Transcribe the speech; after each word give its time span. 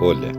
Hola, 0.00 0.30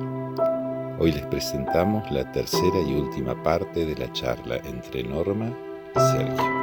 hoy 1.00 1.12
les 1.12 1.26
presentamos 1.26 2.10
la 2.12 2.32
tercera 2.32 2.80
y 2.88 2.94
última 2.94 3.44
parte 3.44 3.86
de 3.86 3.94
la 3.94 4.10
charla 4.14 4.56
entre 4.64 5.04
Norma 5.04 5.52
y 5.94 6.00
Sergio. 6.00 6.60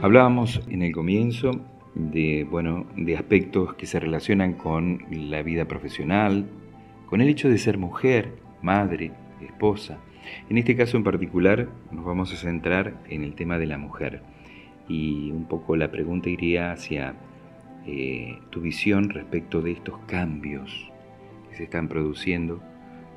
Hablábamos 0.00 0.62
en 0.70 0.80
el 0.80 0.92
comienzo 0.92 1.50
de, 1.94 2.46
bueno, 2.50 2.86
de 2.96 3.18
aspectos 3.18 3.74
que 3.74 3.84
se 3.84 4.00
relacionan 4.00 4.54
con 4.54 5.04
la 5.10 5.42
vida 5.42 5.66
profesional, 5.66 6.48
con 7.04 7.20
el 7.20 7.28
hecho 7.28 7.50
de 7.50 7.58
ser 7.58 7.76
mujer, 7.76 8.32
madre, 8.62 9.12
esposa. 9.42 9.98
En 10.48 10.58
este 10.58 10.76
caso 10.76 10.96
en 10.96 11.04
particular 11.04 11.68
nos 11.90 12.04
vamos 12.04 12.32
a 12.32 12.36
centrar 12.36 12.94
en 13.08 13.24
el 13.24 13.34
tema 13.34 13.58
de 13.58 13.66
la 13.66 13.78
mujer 13.78 14.22
y 14.88 15.30
un 15.30 15.46
poco 15.46 15.76
la 15.76 15.90
pregunta 15.90 16.28
iría 16.28 16.72
hacia 16.72 17.14
eh, 17.86 18.38
tu 18.50 18.60
visión 18.60 19.10
respecto 19.10 19.62
de 19.62 19.72
estos 19.72 19.98
cambios 20.06 20.90
que 21.48 21.56
se 21.56 21.64
están 21.64 21.88
produciendo 21.88 22.60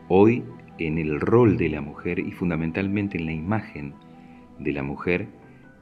hoy 0.08 0.44
en 0.78 0.98
el 0.98 1.20
rol 1.20 1.58
de 1.58 1.70
la 1.70 1.82
mujer 1.82 2.20
y 2.20 2.32
fundamentalmente 2.32 3.18
en 3.18 3.26
la 3.26 3.34
imagen 3.34 3.94
de 4.60 4.72
la 4.72 4.84
mujer 4.84 5.28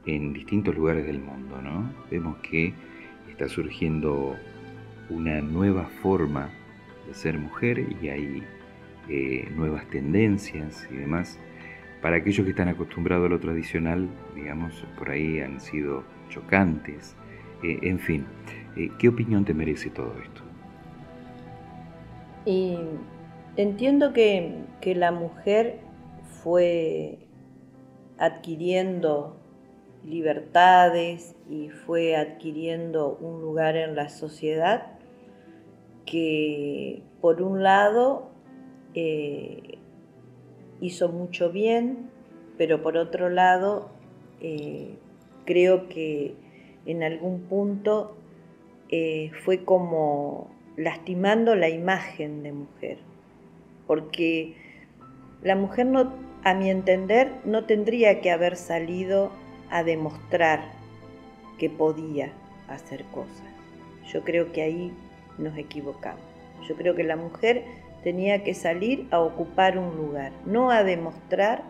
en 0.06 0.32
distintos 0.32 0.74
lugares 0.74 1.06
del 1.06 1.20
mundo. 1.20 1.60
¿no? 1.62 1.92
Vemos 2.10 2.38
que 2.38 2.72
está 3.30 3.48
surgiendo 3.48 4.36
una 5.10 5.40
nueva 5.40 5.84
forma 6.02 6.50
de 7.06 7.14
ser 7.14 7.38
mujer 7.38 7.86
y 8.00 8.08
hay 8.08 8.42
eh, 9.08 9.48
nuevas 9.54 9.86
tendencias 9.88 10.86
y 10.90 10.96
demás. 10.96 11.38
Para 12.00 12.16
aquellos 12.16 12.44
que 12.44 12.50
están 12.50 12.68
acostumbrados 12.68 13.26
a 13.26 13.28
lo 13.28 13.38
tradicional, 13.38 14.08
digamos, 14.34 14.84
por 14.98 15.10
ahí 15.10 15.40
han 15.40 15.60
sido 15.60 16.02
chocantes. 16.28 17.14
Eh, 17.62 17.78
en 17.82 17.98
fin, 17.98 18.26
eh, 18.76 18.90
¿qué 18.98 19.08
opinión 19.08 19.44
te 19.44 19.54
merece 19.54 19.90
todo 19.90 20.12
esto? 20.20 20.42
Y 22.44 22.76
entiendo 23.56 24.12
que, 24.12 24.56
que 24.80 24.94
la 24.96 25.12
mujer 25.12 25.78
fue 26.42 27.18
adquiriendo 28.18 29.36
libertades 30.04 31.36
y 31.48 31.68
fue 31.68 32.16
adquiriendo 32.16 33.16
un 33.20 33.40
lugar 33.40 33.76
en 33.76 33.94
la 33.94 34.08
sociedad 34.08 34.86
que 36.04 37.02
por 37.20 37.42
un 37.42 37.62
lado 37.62 38.31
eh, 38.94 39.78
hizo 40.80 41.08
mucho 41.08 41.50
bien, 41.50 42.10
pero 42.58 42.82
por 42.82 42.96
otro 42.96 43.28
lado, 43.28 43.90
eh, 44.40 44.94
creo 45.44 45.88
que 45.88 46.34
en 46.86 47.02
algún 47.02 47.42
punto 47.42 48.16
eh, 48.88 49.30
fue 49.44 49.64
como 49.64 50.50
lastimando 50.76 51.54
la 51.54 51.68
imagen 51.68 52.42
de 52.42 52.52
mujer, 52.52 52.98
porque 53.86 54.54
la 55.42 55.56
mujer 55.56 55.86
a 56.44 56.54
mi 56.54 56.70
entender, 56.70 57.32
no 57.44 57.64
tendría 57.64 58.20
que 58.20 58.30
haber 58.30 58.56
salido 58.56 59.30
a 59.70 59.84
demostrar 59.84 60.60
que 61.58 61.70
podía 61.70 62.32
hacer 62.68 63.04
cosas. 63.06 63.46
Yo 64.12 64.24
creo 64.24 64.52
que 64.52 64.62
ahí 64.62 64.92
nos 65.38 65.56
equivocamos. 65.56 66.20
Yo 66.68 66.74
creo 66.76 66.94
que 66.94 67.04
la 67.04 67.16
mujer 67.16 67.64
tenía 68.02 68.42
que 68.44 68.54
salir 68.54 69.06
a 69.10 69.20
ocupar 69.20 69.78
un 69.78 69.96
lugar, 69.96 70.32
no 70.44 70.70
a 70.70 70.82
demostrar 70.82 71.62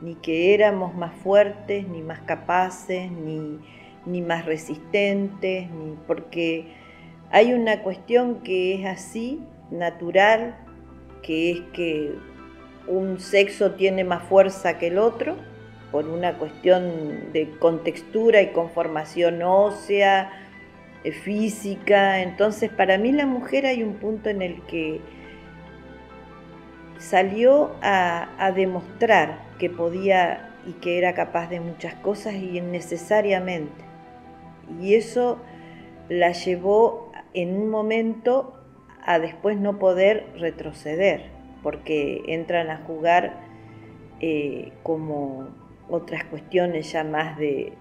ni 0.00 0.16
que 0.16 0.52
éramos 0.54 0.94
más 0.94 1.14
fuertes, 1.14 1.86
ni 1.88 2.02
más 2.02 2.20
capaces, 2.20 3.10
ni, 3.10 3.58
ni 4.04 4.20
más 4.20 4.44
resistentes, 4.46 5.70
ni 5.70 5.96
porque 6.06 6.66
hay 7.30 7.52
una 7.52 7.82
cuestión 7.82 8.42
que 8.42 8.74
es 8.74 8.86
así, 8.86 9.40
natural, 9.70 10.56
que 11.22 11.52
es 11.52 11.60
que 11.72 12.14
un 12.88 13.20
sexo 13.20 13.72
tiene 13.72 14.02
más 14.02 14.24
fuerza 14.24 14.78
que 14.78 14.88
el 14.88 14.98
otro, 14.98 15.36
por 15.92 16.08
una 16.08 16.38
cuestión 16.38 17.32
de 17.32 17.50
contextura 17.58 18.42
y 18.42 18.48
conformación 18.48 19.42
ósea, 19.42 20.32
eh, 21.04 21.12
física. 21.12 22.22
Entonces, 22.22 22.70
para 22.70 22.98
mí 22.98 23.12
la 23.12 23.26
mujer 23.26 23.66
hay 23.66 23.82
un 23.82 23.94
punto 23.94 24.30
en 24.30 24.42
el 24.42 24.62
que 24.62 25.00
salió 27.02 27.72
a, 27.82 28.52
demostrar 28.54 29.40
que 29.58 29.68
podía 29.68 30.54
y 30.66 30.74
que 30.74 30.98
era 30.98 31.14
capaz 31.14 31.48
de 31.48 31.58
muchas 31.58 31.94
cosas 31.96 32.34
y 32.34 32.58
innecesariamente. 32.58 33.84
Y 34.80 34.94
eso 34.94 35.38
la 36.08 36.30
llevó 36.30 37.10
en 37.34 37.56
un 37.60 37.70
momento 37.70 38.54
a 39.04 39.18
después 39.18 39.58
no 39.58 39.78
poder 39.80 40.26
retroceder, 40.38 41.30
porque 41.62 42.22
entran 42.28 42.70
a 42.70 42.78
jugar 42.78 43.40
eh, 44.20 44.72
como 44.84 45.48
otras 45.88 46.24
cuestiones 46.24 46.92
ya 46.92 47.02
más 47.02 47.36
de 47.36 47.72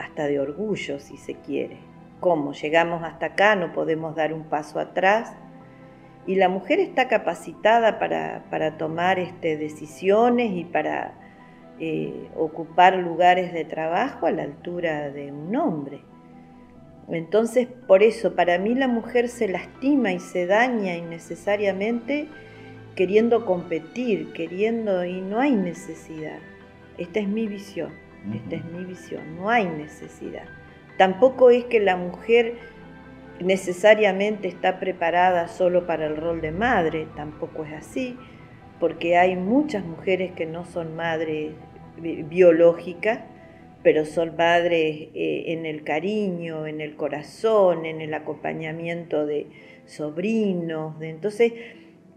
hasta 0.00 0.26
de 0.26 0.40
orgullo, 0.40 0.98
si 0.98 1.16
se 1.16 1.34
quiere. 1.34 1.78
¿Cómo? 2.18 2.52
Llegamos 2.52 3.04
hasta 3.04 3.26
acá, 3.26 3.54
no 3.54 3.72
podemos 3.72 4.16
dar 4.16 4.32
un 4.32 4.44
paso 4.44 4.80
atrás 4.80 5.32
y 6.26 6.34
la 6.34 6.48
mujer 6.48 6.80
está 6.80 7.08
capacitada 7.08 7.98
para, 7.98 8.76
tomar 8.76 9.18
este, 9.18 9.56
decisiones 9.56 10.52
y 10.52 10.64
para 10.64 11.14
eh, 11.78 12.28
ocupar 12.36 12.96
lugares 12.96 13.52
de 13.52 13.64
trabajo 13.64 14.26
a 14.26 14.32
la 14.32 14.42
altura 14.42 15.10
de 15.10 15.30
un 15.30 15.54
hombre. 15.54 16.00
Entonces, 17.08 17.68
por 17.86 18.02
eso, 18.02 18.34
para 18.34 18.58
mí 18.58 18.74
la 18.74 18.88
mujer 18.88 19.28
se 19.28 19.46
lastima 19.46 20.12
y 20.12 20.18
se 20.18 20.46
daña 20.46 20.96
innecesariamente 20.96 22.28
queriendo 22.96 23.44
competir, 23.44 24.32
queriendo, 24.32 25.04
y 25.04 25.20
no 25.20 25.38
hay 25.38 25.52
necesidad. 25.52 26.38
Esta 26.98 27.20
es 27.20 27.28
mi 27.28 27.46
visión, 27.46 27.92
esta 28.34 28.56
es 28.56 28.64
mi 28.64 28.84
visión, 28.84 29.36
no 29.36 29.50
hay 29.50 29.66
necesidad. 29.66 30.44
Tampoco 30.96 31.50
es 31.50 31.66
que 31.66 31.78
la 31.78 31.96
mujer 31.96 32.54
necesariamente 33.40 34.48
está 34.48 34.78
preparada 34.78 35.48
solo 35.48 35.86
para 35.86 36.06
el 36.06 36.16
rol 36.16 36.40
de 36.40 36.52
madre, 36.52 37.08
tampoco 37.16 37.64
es 37.64 37.72
así, 37.72 38.16
porque 38.80 39.16
hay 39.16 39.36
muchas 39.36 39.84
mujeres 39.84 40.32
que 40.32 40.46
no 40.46 40.64
son 40.64 40.96
madres 40.96 41.52
biológicas, 41.98 43.20
pero 43.82 44.04
son 44.04 44.36
madres 44.36 45.08
eh, 45.14 45.44
en 45.46 45.64
el 45.64 45.84
cariño, 45.84 46.66
en 46.66 46.80
el 46.80 46.96
corazón, 46.96 47.86
en 47.86 48.00
el 48.00 48.14
acompañamiento 48.14 49.26
de 49.26 49.46
sobrinos. 49.86 50.98
De, 50.98 51.10
entonces, 51.10 51.52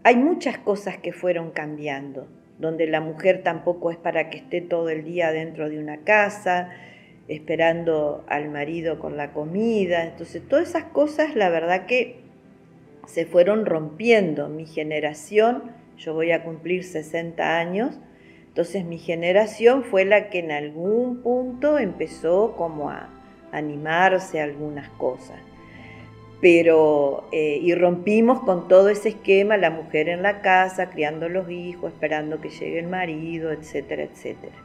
hay 0.02 0.16
muchas 0.16 0.58
cosas 0.58 0.98
que 0.98 1.12
fueron 1.12 1.50
cambiando, 1.52 2.28
donde 2.58 2.86
la 2.86 3.00
mujer 3.00 3.42
tampoco 3.42 3.90
es 3.90 3.96
para 3.96 4.30
que 4.30 4.38
esté 4.38 4.60
todo 4.60 4.88
el 4.88 5.04
día 5.04 5.30
dentro 5.30 5.70
de 5.70 5.78
una 5.78 5.98
casa, 5.98 6.70
esperando 7.30 8.24
al 8.28 8.50
marido 8.50 8.98
con 8.98 9.16
la 9.16 9.32
comida. 9.32 10.04
Entonces, 10.04 10.42
todas 10.48 10.68
esas 10.68 10.84
cosas, 10.84 11.36
la 11.36 11.48
verdad 11.48 11.86
que 11.86 12.20
se 13.06 13.24
fueron 13.24 13.66
rompiendo. 13.66 14.48
Mi 14.48 14.66
generación, 14.66 15.62
yo 15.96 16.12
voy 16.12 16.32
a 16.32 16.42
cumplir 16.42 16.82
60 16.82 17.58
años, 17.58 17.98
entonces 18.48 18.84
mi 18.84 18.98
generación 18.98 19.84
fue 19.84 20.04
la 20.04 20.28
que 20.28 20.40
en 20.40 20.50
algún 20.50 21.22
punto 21.22 21.78
empezó 21.78 22.56
como 22.56 22.90
a 22.90 23.08
animarse 23.52 24.40
a 24.40 24.44
algunas 24.44 24.88
cosas. 24.90 25.38
Pero, 26.40 27.28
eh, 27.32 27.58
y 27.62 27.74
rompimos 27.74 28.40
con 28.40 28.66
todo 28.66 28.88
ese 28.88 29.10
esquema, 29.10 29.56
la 29.56 29.70
mujer 29.70 30.08
en 30.08 30.22
la 30.22 30.40
casa, 30.40 30.90
criando 30.90 31.28
los 31.28 31.48
hijos, 31.48 31.92
esperando 31.92 32.40
que 32.40 32.48
llegue 32.48 32.80
el 32.80 32.88
marido, 32.88 33.52
etcétera, 33.52 34.02
etcétera. 34.02 34.56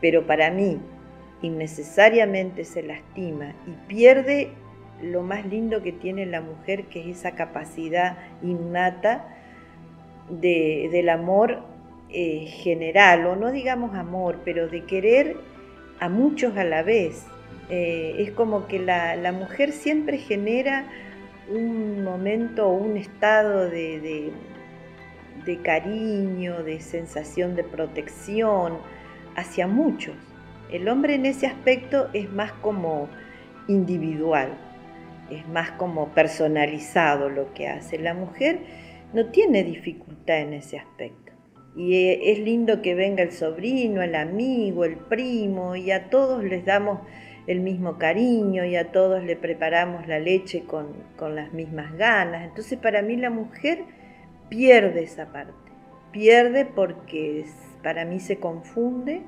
Pero 0.00 0.26
para 0.26 0.50
mí, 0.50 0.78
innecesariamente 1.42 2.64
se 2.64 2.82
lastima 2.82 3.54
y 3.66 3.72
pierde 3.88 4.52
lo 5.02 5.22
más 5.22 5.46
lindo 5.46 5.82
que 5.82 5.92
tiene 5.92 6.26
la 6.26 6.40
mujer, 6.40 6.84
que 6.84 7.00
es 7.00 7.18
esa 7.18 7.32
capacidad 7.32 8.18
innata 8.42 9.36
del 10.28 11.08
amor 11.08 11.62
eh, 12.10 12.46
general, 12.46 13.26
o 13.26 13.36
no 13.36 13.50
digamos 13.50 13.94
amor, 13.94 14.40
pero 14.44 14.68
de 14.68 14.84
querer 14.84 15.36
a 15.98 16.08
muchos 16.08 16.56
a 16.56 16.64
la 16.64 16.82
vez. 16.82 17.24
Eh, 17.68 18.16
es 18.18 18.32
como 18.32 18.66
que 18.66 18.78
la, 18.78 19.32
mujer 19.32 19.72
siempre 19.72 20.18
genera 20.18 20.86
un 21.48 22.04
momento 22.04 22.68
o 22.68 22.72
un 22.72 22.96
estado 22.96 23.70
de, 23.70 24.32
de 25.44 25.56
cariño, 25.62 26.62
de 26.62 26.80
sensación 26.80 27.56
de 27.56 27.64
protección 27.64 28.78
hacia 29.36 29.66
muchos. 29.66 30.14
El 30.72 30.88
hombre 30.88 31.14
en 31.14 31.26
ese 31.26 31.46
aspecto 31.46 32.08
es 32.12 32.30
más 32.30 32.52
como 32.52 33.08
individual, 33.66 34.50
es 35.30 35.46
más 35.48 35.72
como 35.72 36.08
personalizado 36.08 37.28
lo 37.28 37.52
que 37.54 37.68
hace. 37.68 37.98
La 37.98 38.14
mujer 38.14 38.60
no 39.12 39.26
tiene 39.26 39.64
dificultad 39.64 40.40
en 40.40 40.54
ese 40.54 40.78
aspecto. 40.78 41.32
Y 41.76 41.94
eh, 41.94 42.32
es 42.32 42.40
lindo 42.40 42.82
que 42.82 42.94
venga 42.94 43.22
el 43.22 43.32
sobrino, 43.32 44.02
el 44.02 44.14
amigo, 44.14 44.84
el 44.84 44.96
primo, 44.96 45.76
y 45.76 45.90
a 45.90 46.10
todos 46.10 46.42
les 46.44 46.64
damos 46.64 47.00
el 47.46 47.60
mismo 47.60 47.98
cariño 47.98 48.64
y 48.64 48.76
a 48.76 48.92
todos 48.92 49.24
le 49.24 49.34
preparamos 49.34 50.06
la 50.06 50.18
leche 50.18 50.64
con, 50.64 50.92
con 51.16 51.34
las 51.34 51.52
mismas 51.52 51.96
ganas. 51.96 52.46
Entonces 52.46 52.78
para 52.78 53.02
mí 53.02 53.16
la 53.16 53.30
mujer 53.30 53.84
pierde 54.48 55.02
esa 55.02 55.32
parte, 55.32 55.52
pierde 56.12 56.64
porque 56.64 57.44
para 57.82 58.04
mí 58.04 58.20
se 58.20 58.38
confunde 58.38 59.22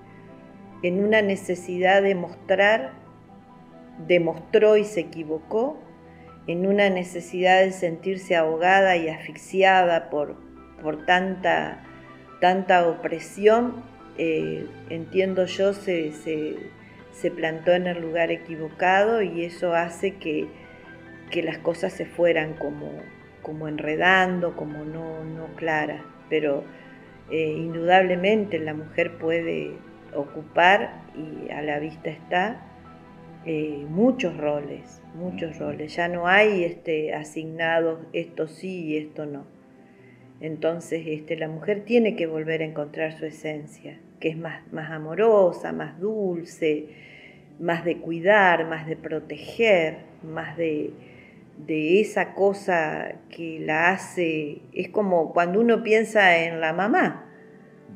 en 0.82 1.04
una 1.04 1.22
necesidad 1.22 2.02
de 2.02 2.14
mostrar, 2.14 2.92
demostró 4.06 4.76
y 4.76 4.84
se 4.84 5.00
equivocó, 5.00 5.78
en 6.46 6.66
una 6.66 6.90
necesidad 6.90 7.60
de 7.60 7.70
sentirse 7.70 8.34
ahogada 8.34 8.96
y 8.96 9.08
asfixiada 9.08 10.10
por, 10.10 10.36
por 10.82 11.06
tanta, 11.06 11.84
tanta 12.40 12.88
opresión, 12.88 13.84
eh, 14.18 14.66
entiendo 14.90 15.46
yo, 15.46 15.72
se, 15.72 16.12
se, 16.12 17.30
plantó 17.30 17.72
en 17.72 17.86
el 17.86 18.02
lugar 18.02 18.32
equivocado 18.32 19.22
y 19.22 19.44
eso 19.44 19.74
hace 19.74 20.16
que, 20.16 20.48
que 21.30 21.42
las 21.42 21.58
cosas 21.58 21.92
se 21.92 22.04
fueran 22.04 22.54
como, 22.54 22.90
como 23.42 23.68
enredando, 23.68 24.56
como 24.56 24.84
no, 24.84 25.24
no 25.24 25.46
claras. 25.54 26.02
Pero 26.28 26.64
eh, 27.30 27.54
indudablemente 27.56 28.58
la 28.58 28.74
mujer 28.74 29.16
puede 29.18 29.76
ocupar, 30.14 31.02
y 31.14 31.50
a 31.50 31.62
la 31.62 31.78
vista 31.78 32.10
está, 32.10 32.62
eh, 33.44 33.84
muchos 33.88 34.36
roles, 34.36 35.02
muchos 35.14 35.58
roles. 35.58 35.96
Ya 35.96 36.08
no 36.08 36.26
hay 36.26 36.64
este, 36.64 37.14
asignados 37.14 38.00
esto 38.12 38.46
sí 38.46 38.84
y 38.84 38.96
esto 38.96 39.26
no. 39.26 39.44
Entonces 40.40 41.04
este, 41.06 41.36
la 41.36 41.48
mujer 41.48 41.84
tiene 41.84 42.16
que 42.16 42.26
volver 42.26 42.62
a 42.62 42.64
encontrar 42.64 43.12
su 43.12 43.26
esencia, 43.26 43.98
que 44.20 44.28
es 44.28 44.36
más, 44.36 44.62
más 44.72 44.90
amorosa, 44.90 45.72
más 45.72 45.98
dulce, 46.00 46.88
más 47.58 47.84
de 47.84 47.98
cuidar, 47.98 48.68
más 48.68 48.86
de 48.86 48.96
proteger, 48.96 49.98
más 50.22 50.56
de, 50.56 50.92
de 51.66 52.00
esa 52.00 52.34
cosa 52.34 53.14
que 53.30 53.60
la 53.60 53.90
hace, 53.90 54.62
es 54.72 54.88
como 54.88 55.32
cuando 55.32 55.60
uno 55.60 55.82
piensa 55.82 56.44
en 56.44 56.60
la 56.60 56.72
mamá, 56.72 57.31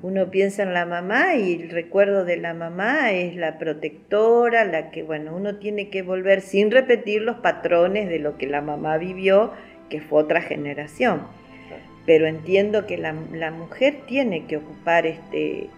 uno 0.02 0.30
piensa 0.30 0.62
en 0.62 0.74
la 0.74 0.84
mamá 0.84 1.34
y 1.36 1.54
el 1.54 1.70
recuerdo 1.70 2.24
de 2.24 2.36
la 2.36 2.54
mamá 2.54 3.12
es 3.12 3.34
la 3.34 3.58
protectora, 3.58 4.64
la 4.64 4.90
que, 4.90 5.02
bueno, 5.02 5.34
uno 5.34 5.56
tiene 5.56 5.88
que 5.88 6.02
volver 6.02 6.42
sin 6.42 6.70
repetir 6.70 7.22
los 7.22 7.36
patrones 7.36 8.08
de 8.08 8.18
lo 8.18 8.36
que 8.36 8.46
la 8.46 8.60
mamá 8.60 8.98
vivió, 8.98 9.52
que 9.88 10.00
fue 10.00 10.22
otra 10.22 10.42
generación. 10.42 11.22
Pero 12.04 12.26
entiendo 12.26 12.86
que 12.86 12.98
la, 12.98 13.12
mujer 13.50 14.02
tiene 14.06 14.46
que 14.46 14.58
ocupar 14.58 15.06
este, 15.06 15.68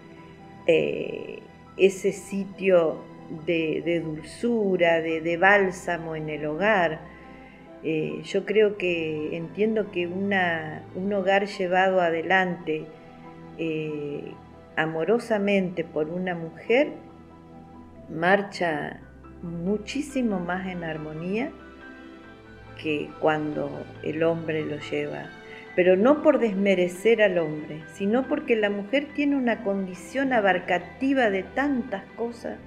eh, 0.67 1.39
ese 1.77 2.11
sitio 2.11 3.03
de, 3.45 4.01
dulzura, 4.03 5.01
de, 5.01 5.37
bálsamo 5.37 6.15
en 6.15 6.29
el 6.29 6.45
hogar. 6.45 6.99
Eh, 7.83 8.21
yo 8.25 8.45
creo 8.45 8.77
que 8.77 9.35
entiendo 9.37 9.91
que 9.91 10.05
una, 10.07 10.83
un 10.95 11.13
hogar 11.13 11.47
llevado 11.47 12.01
adelante, 12.01 12.85
eh, 13.59 14.33
amorosamente 14.75 15.83
por 15.83 16.09
una 16.09 16.33
mujer 16.33 16.93
marcha 18.09 19.01
muchísimo 19.43 20.39
más 20.39 20.67
en 20.67 20.83
armonía 20.83 21.51
que 22.81 23.09
cuando 23.19 23.69
el 24.03 24.23
hombre 24.23 24.65
lo 24.65 24.77
lleva. 24.79 25.25
Pero 25.75 25.95
no 25.95 26.23
por 26.23 26.39
desmerecer 26.39 27.21
al 27.21 27.37
hombre, 27.37 27.83
sino 27.93 28.27
porque 28.27 28.55
la 28.55 28.69
mujer 28.69 29.09
tiene 29.13 29.35
una 29.35 29.63
condición 29.63 30.33
abarcativa 30.33 31.29
de 31.29 31.43
tantas 31.43 32.03
cosas 32.15 32.57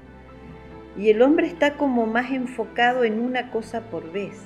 y 0.97 1.09
el 1.09 1.23
hombre 1.23 1.47
está 1.47 1.75
como 1.75 2.07
más 2.07 2.31
enfocado 2.31 3.05
en 3.05 3.19
una 3.19 3.51
cosa 3.51 3.81
por 3.81 4.13
vez. 4.13 4.45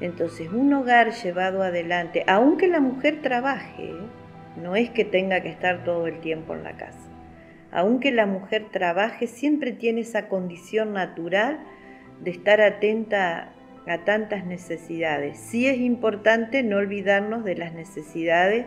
Entonces, 0.00 0.50
un 0.52 0.72
hogar 0.74 1.12
llevado 1.12 1.62
adelante, 1.62 2.24
aunque 2.26 2.66
la 2.66 2.80
mujer 2.80 3.20
trabaje. 3.22 3.94
No 4.56 4.76
es 4.76 4.90
que 4.90 5.04
tenga 5.04 5.40
que 5.40 5.48
estar 5.48 5.84
todo 5.84 6.06
el 6.06 6.20
tiempo 6.20 6.54
en 6.54 6.64
la 6.64 6.76
casa. 6.76 7.10
Aunque 7.70 8.12
la 8.12 8.26
mujer 8.26 8.66
trabaje, 8.70 9.26
siempre 9.26 9.72
tiene 9.72 10.02
esa 10.02 10.28
condición 10.28 10.92
natural 10.92 11.60
de 12.20 12.30
estar 12.30 12.60
atenta 12.60 13.52
a 13.86 14.04
tantas 14.04 14.46
necesidades. 14.46 15.38
Sí 15.38 15.66
es 15.66 15.78
importante 15.78 16.62
no 16.62 16.76
olvidarnos 16.76 17.44
de 17.44 17.56
las 17.56 17.74
necesidades 17.74 18.66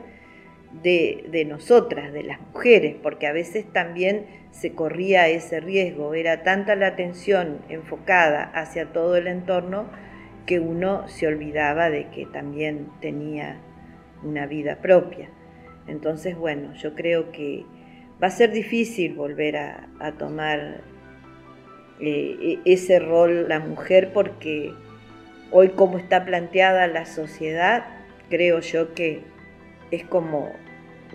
de, 0.84 1.46
nosotras, 1.48 2.12
de 2.12 2.24
las 2.24 2.40
mujeres, 2.42 2.96
porque 3.02 3.28
a 3.28 3.32
veces 3.32 3.66
también 3.72 4.26
se 4.52 4.74
corría 4.74 5.28
ese 5.28 5.60
riesgo. 5.60 6.14
Era 6.14 6.44
tanta 6.44 6.76
la 6.76 6.88
atención 6.88 7.60
enfocada 7.70 8.44
hacia 8.44 8.92
todo 8.92 9.16
el 9.16 9.28
entorno 9.28 9.90
que 10.46 10.60
uno 10.60 11.08
se 11.08 11.28
olvidaba 11.28 11.90
de 11.90 12.10
que 12.10 12.26
también 12.26 12.88
tenía 13.02 13.58
una 14.24 14.46
vida 14.46 14.78
propia. 14.78 15.30
Entonces, 15.88 16.38
bueno, 16.38 16.74
yo 16.76 16.96
creo 16.96 17.32
que 17.32 17.66
va 18.22 18.28
a 18.28 18.32
ser 18.32 18.52
difícil 18.52 19.14
volver 19.14 19.58
a, 19.58 20.12
tomar 20.18 20.82
eh, 22.00 22.60
e, 22.66 22.74
ese 22.74 23.00
rol 23.00 23.48
la 23.48 23.60
mujer 23.60 24.12
porque 24.14 24.74
hoy 25.52 25.70
como 25.70 25.98
está 25.98 26.26
planteada 26.26 26.88
la 26.88 27.06
sociedad, 27.06 27.86
creo 28.30 28.60
yo 28.60 28.94
que 28.94 29.22
es 29.92 30.04
como 30.04 30.52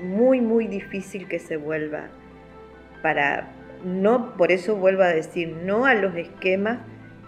muy, 0.02 0.40
muy 0.40 0.66
difícil 0.66 1.28
que 1.28 1.38
se 1.38 1.56
vuelva 1.56 2.08
para, 3.02 3.52
no, 3.84 4.34
por 4.36 4.52
eso 4.52 4.76
vuelvo 4.76 5.02
a 5.02 5.08
decir, 5.08 5.54
no 5.64 5.84
a 5.84 5.94
los 5.94 6.14
esquemas 6.16 6.78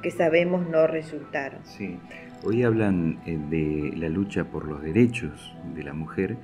que 0.02 0.10
sabemos 0.10 0.68
no 0.68 0.86
resultaron. 0.86 1.60
Sí, 1.64 1.98
hoy 2.42 2.62
hablan 2.62 3.20
eh, 3.26 3.38
de 3.50 3.96
la 3.96 4.08
lucha 4.08 4.44
por 4.44 4.66
los 4.66 4.82
derechos 4.82 5.54
de 5.74 5.82
la 5.82 5.92
mujer 5.92 6.36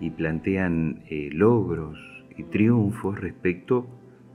y 0.00 0.10
plantean 0.10 1.02
eh, 1.08 1.30
logros 1.32 1.98
y 2.36 2.42
triunfos 2.44 3.18
respecto 3.18 3.86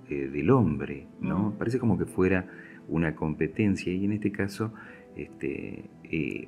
eh, 0.10 0.28
del 0.28 0.50
hombre, 0.50 1.08
¿no? 1.20 1.50
Mm. 1.50 1.58
Parece 1.58 1.80
como 1.80 1.98
que 1.98 2.06
fuera 2.06 2.48
una 2.88 3.16
competencia 3.16 3.94
y 3.94 4.06
en 4.06 4.14
este 4.14 4.32
caso 4.32 4.74
este, 5.16 5.86
eh, 6.04 6.48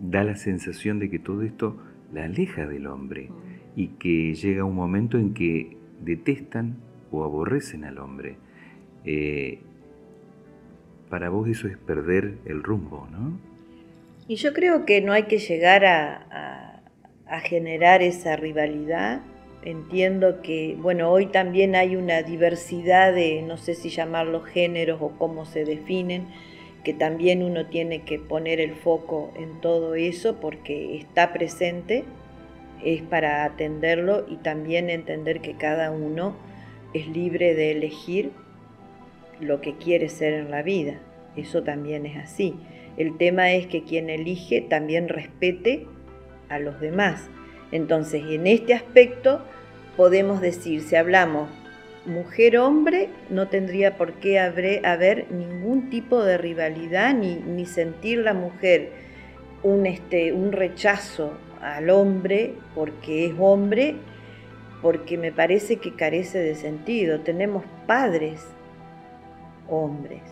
da 0.00 0.24
la 0.24 0.36
sensación 0.36 0.98
de 0.98 1.10
que 1.10 1.18
todo 1.18 1.42
esto 1.42 1.76
la 2.12 2.24
aleja 2.24 2.66
del 2.66 2.86
hombre 2.86 3.28
mm. 3.28 3.80
y 3.80 3.88
que 3.98 4.34
llega 4.34 4.64
un 4.64 4.74
momento 4.74 5.18
en 5.18 5.34
que 5.34 5.76
detestan 6.02 6.76
o 7.10 7.24
aborrecen 7.24 7.84
al 7.84 7.98
hombre. 7.98 8.36
para 11.08 11.28
vos 11.28 11.48
eso 11.48 11.68
es 11.68 11.78
perder 11.78 12.38
el 12.46 12.62
rumbo, 12.62 13.06
¿no? 13.12 13.38
Y 14.28 14.34
yo 14.36 14.52
creo 14.52 14.84
que 14.84 15.00
no 15.00 15.12
hay 15.12 15.24
que 15.24 15.38
llegar 15.38 15.84
a 15.84 16.75
a 16.75 16.75
generar 17.40 18.02
esa 18.02 18.36
rivalidad. 18.36 19.20
Entiendo 19.62 20.42
que, 20.42 20.76
bueno, 20.78 21.10
hoy 21.10 21.26
también 21.26 21.74
hay 21.74 21.96
una 21.96 22.22
diversidad 22.22 23.12
de, 23.12 23.42
no 23.42 23.56
sé 23.56 23.74
si 23.74 23.88
llamarlos 23.88 24.44
géneros 24.46 25.00
o 25.02 25.10
cómo 25.18 25.44
se 25.44 25.64
definen, 25.64 26.28
que 26.84 26.92
también 26.92 27.42
uno 27.42 27.66
tiene 27.66 28.02
que 28.04 28.20
poner 28.20 28.60
el 28.60 28.76
foco 28.76 29.32
en 29.36 29.60
todo 29.60 29.96
eso 29.96 30.40
porque 30.40 30.96
está 30.96 31.32
presente, 31.32 32.04
es 32.84 33.02
para 33.02 33.44
atenderlo 33.44 34.24
y 34.28 34.36
también 34.36 34.88
entender 34.88 35.40
que 35.40 35.56
cada 35.56 35.90
uno 35.90 36.36
es 36.94 37.08
libre 37.08 37.54
de 37.54 37.72
elegir 37.72 38.30
lo 39.40 39.60
que 39.60 39.76
quiere 39.76 40.08
ser 40.08 40.34
en 40.34 40.52
la 40.52 40.62
vida. 40.62 41.00
Eso 41.36 41.64
también 41.64 42.06
es 42.06 42.16
así. 42.16 42.54
El 42.96 43.16
tema 43.18 43.52
es 43.52 43.66
que 43.66 43.82
quien 43.82 44.08
elige 44.08 44.60
también 44.60 45.08
respete 45.08 45.86
a 46.48 46.58
los 46.58 46.80
demás. 46.80 47.28
Entonces, 47.72 48.22
en 48.28 48.46
este 48.46 48.74
aspecto 48.74 49.42
podemos 49.96 50.40
decir, 50.40 50.82
si 50.82 50.96
hablamos 50.96 51.48
mujer-hombre, 52.06 53.08
no 53.30 53.48
tendría 53.48 53.96
por 53.96 54.14
qué 54.14 54.38
haber, 54.38 55.26
ningún 55.30 55.90
tipo 55.90 56.22
de 56.22 56.38
rivalidad 56.38 57.14
ni, 57.14 57.66
sentir 57.66 58.18
la 58.18 58.34
mujer 58.34 58.92
un, 59.62 59.86
este, 59.86 60.32
un 60.32 60.52
rechazo 60.52 61.32
al 61.60 61.90
hombre 61.90 62.54
porque 62.74 63.26
es 63.26 63.34
hombre, 63.38 63.96
porque 64.82 65.18
me 65.18 65.32
parece 65.32 65.76
que 65.78 65.94
carece 65.94 66.38
de 66.38 66.54
sentido. 66.54 67.20
Tenemos 67.20 67.64
padres 67.86 68.46
hombres. 69.68 70.22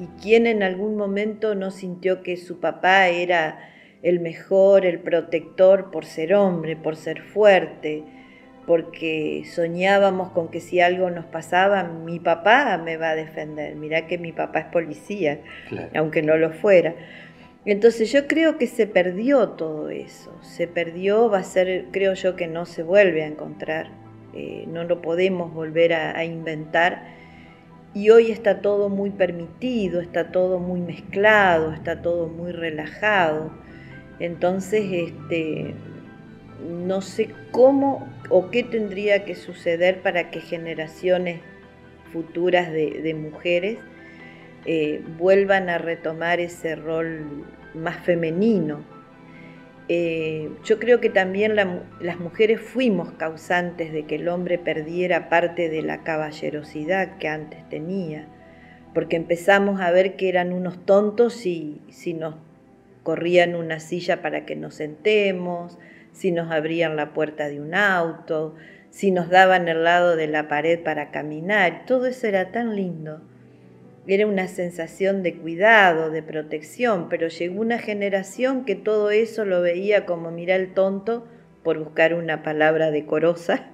¿Y 0.00 0.06
quién 0.20 0.46
en 0.46 0.62
algún 0.62 0.96
momento 0.96 1.54
no 1.54 1.70
sintió 1.70 2.22
que 2.22 2.36
su 2.36 2.58
papá 2.58 3.08
era 3.08 3.70
el 4.06 4.20
mejor, 4.20 4.86
el 4.86 5.00
protector 5.00 5.90
por 5.90 6.04
ser 6.04 6.32
hombre, 6.32 6.76
por 6.76 6.94
ser 6.94 7.22
fuerte, 7.22 8.04
porque 8.64 9.42
soñábamos 9.52 10.30
con 10.30 10.48
que 10.48 10.60
si 10.60 10.80
algo 10.80 11.10
nos 11.10 11.24
pasaba, 11.24 11.82
mi 11.82 12.20
papá 12.20 12.78
me 12.78 12.96
va 12.96 13.10
a 13.10 13.14
defender. 13.16 13.74
Mirá 13.74 14.06
que 14.06 14.16
mi 14.16 14.30
papá 14.30 14.60
es 14.60 14.66
policía, 14.66 15.40
aunque 15.92 16.22
no 16.22 16.36
lo 16.36 16.52
fuera. 16.52 16.94
Entonces 17.64 18.12
yo 18.12 18.28
creo 18.28 18.58
que 18.58 18.68
se 18.68 18.86
perdió 18.86 19.48
todo 19.50 19.90
eso, 19.90 20.32
se 20.40 20.68
perdió, 20.68 21.28
va 21.28 21.38
a 21.38 21.42
ser, 21.42 21.86
creo 21.90 22.14
yo 22.14 22.36
que 22.36 22.46
no 22.46 22.64
se 22.64 22.84
vuelve 22.84 23.24
a 23.24 23.26
encontrar, 23.26 23.90
eh, 24.34 24.66
no 24.68 24.84
lo 24.84 25.02
podemos 25.02 25.52
volver 25.52 25.94
a, 25.94 26.24
inventar. 26.24 27.02
Y 27.92 28.10
hoy 28.10 28.30
está 28.30 28.60
todo 28.60 28.88
muy 28.88 29.10
permitido, 29.10 30.00
está 30.00 30.30
todo 30.30 30.60
muy 30.60 30.80
mezclado, 30.80 31.72
está 31.72 32.02
todo 32.02 32.28
muy 32.28 32.52
relajado. 32.52 33.65
Entonces, 34.18 34.84
este, 34.92 35.74
no 36.64 37.02
sé 37.02 37.30
cómo 37.50 38.08
o 38.30 38.50
qué 38.50 38.62
tendría 38.62 39.24
que 39.24 39.34
suceder 39.34 40.02
para 40.02 40.30
que 40.30 40.40
generaciones 40.40 41.40
futuras 42.12 42.72
de, 42.72 43.14
mujeres 43.14 43.78
eh, 44.64 45.02
vuelvan 45.18 45.68
a 45.68 45.78
retomar 45.78 46.40
ese 46.40 46.76
rol 46.76 47.44
más 47.74 47.96
femenino. 47.96 48.84
Eh, 49.88 50.50
yo 50.64 50.80
creo 50.80 51.00
que 51.00 51.10
también 51.10 51.54
las 51.54 52.18
mujeres 52.18 52.60
fuimos 52.60 53.12
causantes 53.12 53.92
de 53.92 54.04
que 54.04 54.16
el 54.16 54.28
hombre 54.28 54.58
perdiera 54.58 55.28
parte 55.28 55.68
de 55.68 55.82
la 55.82 56.02
caballerosidad 56.02 57.18
que 57.18 57.28
antes 57.28 57.68
tenía, 57.68 58.26
porque 58.94 59.16
empezamos 59.16 59.80
a 59.80 59.90
ver 59.92 60.16
que 60.16 60.28
eran 60.28 60.52
unos 60.52 60.84
tontos 60.84 61.34
si, 61.34 61.80
si 61.88 62.14
nos 62.14 62.34
corrían 63.06 63.54
una 63.54 63.78
silla 63.78 64.20
para 64.20 64.44
que 64.44 64.56
nos 64.56 64.74
sentemos, 64.74 65.78
si 66.10 66.32
nos 66.32 66.50
abrían 66.50 66.96
la 66.96 67.14
puerta 67.14 67.48
de 67.48 67.60
un 67.60 67.72
auto, 67.72 68.56
si 68.90 69.12
nos 69.12 69.30
daban 69.30 69.68
el 69.68 69.84
lado 69.84 70.16
de 70.16 70.26
la 70.26 70.48
pared 70.48 70.82
para 70.82 71.12
caminar, 71.12 71.84
todo 71.86 72.06
eso 72.06 72.26
era 72.26 72.50
tan 72.50 72.74
lindo. 72.74 73.20
Era 74.08 74.26
una 74.26 74.48
sensación 74.48 75.22
de 75.22 75.36
cuidado, 75.36 76.10
de 76.10 76.24
protección, 76.24 77.08
pero 77.08 77.28
llegó 77.28 77.60
una 77.60 77.78
generación 77.78 78.64
que 78.64 78.74
todo 78.74 79.12
eso 79.12 79.44
lo 79.44 79.62
veía 79.62 80.04
como 80.04 80.32
mira 80.32 80.56
el 80.56 80.74
tonto, 80.74 81.28
por 81.62 81.78
buscar 81.78 82.12
una 82.12 82.42
palabra 82.42 82.90
decorosa, 82.90 83.70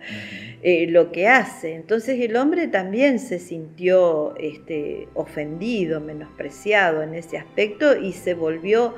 eh, 0.62 0.86
lo 0.90 1.10
que 1.10 1.28
hace. 1.28 1.74
Entonces 1.74 2.20
el 2.20 2.36
hombre 2.36 2.68
también 2.68 3.18
se 3.18 3.38
sintió 3.38 4.34
este, 4.36 5.08
ofendido, 5.14 6.00
menospreciado 6.00 7.02
en 7.02 7.14
ese 7.14 7.38
aspecto 7.38 7.96
y 7.96 8.12
se 8.12 8.34
volvió 8.34 8.94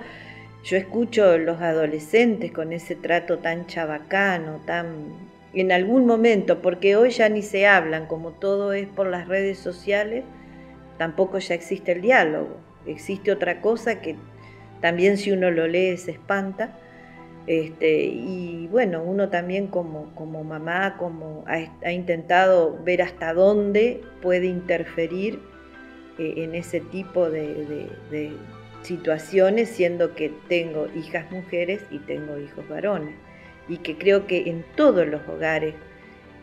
yo 0.65 0.79
escucho 0.79 1.37
los 1.37 1.61
adolescentes 1.61 2.51
con 2.51 2.73
ese 2.73 2.97
trato 2.97 3.39
tan 3.39 3.67
chabacano, 3.67 4.63
tan 4.65 5.35
en 5.53 5.71
algún 5.71 6.07
momento, 6.07 6.63
porque 6.63 6.97
hoy 6.97 7.11
ya 7.11 7.29
ni 7.29 7.43
se 7.43 7.67
hablan, 7.67 8.07
como 8.07 8.33
todo 8.33 8.73
es 8.73 8.89
por 8.89 9.07
las 9.07 9.29
redes 9.29 9.59
sociales, 9.59 10.25
tampoco 10.97 11.39
ya 11.39 11.55
existe 11.55 11.93
el 11.93 12.01
diálogo. 12.01 12.57
Existe 12.87 13.31
otra 13.31 13.61
cosa 13.61 14.01
que 14.01 14.17
también 14.81 15.19
si 15.19 15.31
uno 15.33 15.51
lo 15.51 15.69
lee 15.69 15.97
se 15.99 16.13
espanta. 16.13 16.79
Este, 17.47 18.05
y 18.07 18.67
bueno, 18.69 19.03
uno 19.03 19.29
también 19.29 19.67
como, 19.67 20.15
como 20.15 20.45
mamá 20.45 20.97
como 20.97 21.45
ha, 21.47 21.93
intentado 21.93 22.83
ver 22.83 23.03
hasta 23.03 23.35
dónde 23.35 24.01
puede 24.23 24.47
interferir 24.47 25.41
eh, 26.19 26.35
en 26.39 26.55
ese 26.55 26.81
tipo 26.81 27.29
de 27.29 28.33
situaciones, 28.85 29.71
siendo 29.71 30.15
que 30.15 30.33
tengo 30.49 30.89
hijas 30.95 31.31
mujeres 31.31 31.83
y 31.91 31.99
tengo 31.99 32.39
hijos 32.39 32.69
varones. 32.69 33.15
Y 33.69 33.79
que 33.79 33.97
creo 33.97 34.27
que 34.27 34.49
en 34.49 34.65
todos 34.77 35.07
los 35.07 35.27
hogares 35.29 35.75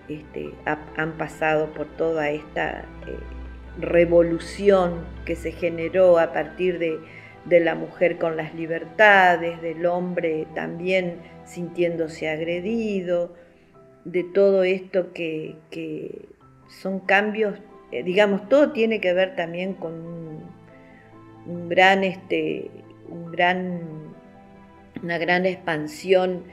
este, 0.09 0.51
han 0.65 1.13
pasado 1.13 1.67
por 1.73 1.85
toda 1.95 2.29
esta 2.31 2.79
eh, 3.07 3.17
revolución 3.79 5.05
que 5.25 5.35
se 5.35 5.51
generó 5.51 6.19
a 6.19 6.33
partir 6.33 6.79
de, 6.79 6.99
la 7.59 7.75
mujer 7.75 8.17
con 8.17 8.37
las 8.37 8.53
libertades, 8.53 9.61
del 9.61 9.85
hombre 9.85 10.47
también 10.53 11.17
sintiéndose 11.45 12.29
agredido, 12.29 13.33
de 14.05 14.23
todo 14.23 14.63
esto 14.63 15.13
que, 15.13 15.55
que 15.69 16.27
son 16.67 16.99
cambios, 16.99 17.55
eh, 17.91 18.03
digamos, 18.03 18.47
todo 18.49 18.71
tiene 18.71 18.99
que 18.99 19.13
ver 19.13 19.35
también 19.35 19.73
con 19.73 20.30
un 21.45 21.69
gran, 21.69 22.03
este, 22.03 22.71
un 23.09 23.31
gran, 23.31 24.13
una 25.01 25.17
gran 25.17 25.45
expansión 25.45 26.43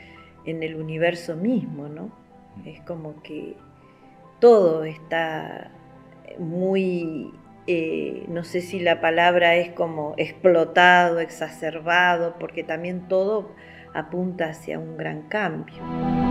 en 0.45 0.62
el 0.62 0.76
universo 0.76 1.37
mismo, 1.37 1.88
¿no? 1.88 2.11
Es 2.64 2.80
como 2.80 3.23
que 3.23 3.57
todo 4.40 4.85
está 4.85 5.71
muy, 6.38 7.33
eh, 7.66 8.25
no 8.28 8.45
sé 8.45 8.61
si 8.61 8.80
la 8.80 9.00
palabra 9.00 9.57
es 9.57 9.71
como 9.71 10.14
explotado, 10.16 11.21
exacerbado, 11.21 12.37
porque 12.38 12.64
también 12.64 13.09
todo 13.09 13.54
apunta 13.95 14.50
hacia 14.50 14.78
un 14.78 14.97
gran 14.97 15.23
cambio. 15.23 16.27